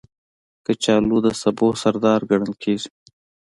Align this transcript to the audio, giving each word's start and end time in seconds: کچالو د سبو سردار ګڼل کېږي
کچالو 0.65 1.17
د 1.25 1.27
سبو 1.41 1.67
سردار 1.81 2.21
ګڼل 2.29 2.53
کېږي 2.63 2.89